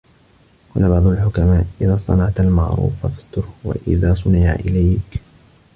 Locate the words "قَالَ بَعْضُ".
0.75-1.05